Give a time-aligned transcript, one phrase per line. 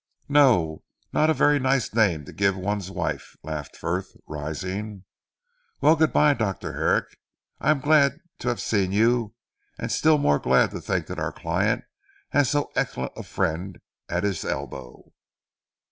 [0.29, 0.81] "No!
[1.13, 5.03] not a very nice name to give one's wife," laughed Frith rising.
[5.79, 6.73] "Well good bye Dr.
[6.73, 7.05] Herrick.
[7.59, 9.35] I am glad to have seen you,
[9.77, 11.83] and still more glad to think that our client
[12.29, 13.79] has so excellent a friend
[14.09, 15.13] at his elbow."